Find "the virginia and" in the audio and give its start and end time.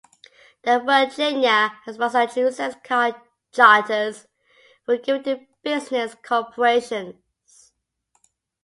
0.63-1.97